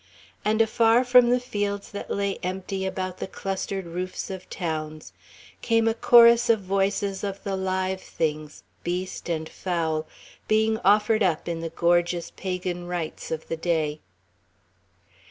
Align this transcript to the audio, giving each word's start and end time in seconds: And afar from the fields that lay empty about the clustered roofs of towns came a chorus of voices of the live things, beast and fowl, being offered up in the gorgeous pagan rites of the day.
And 0.43 0.63
afar 0.63 1.03
from 1.03 1.29
the 1.29 1.39
fields 1.39 1.91
that 1.91 2.09
lay 2.09 2.39
empty 2.41 2.87
about 2.87 3.19
the 3.19 3.27
clustered 3.27 3.85
roofs 3.85 4.31
of 4.31 4.49
towns 4.49 5.13
came 5.61 5.87
a 5.87 5.93
chorus 5.93 6.49
of 6.49 6.59
voices 6.61 7.23
of 7.23 7.43
the 7.43 7.55
live 7.55 8.01
things, 8.01 8.63
beast 8.83 9.29
and 9.29 9.47
fowl, 9.47 10.07
being 10.47 10.79
offered 10.79 11.21
up 11.21 11.47
in 11.47 11.59
the 11.59 11.69
gorgeous 11.69 12.31
pagan 12.35 12.87
rites 12.87 13.29
of 13.29 13.47
the 13.47 13.57
day. 13.57 13.99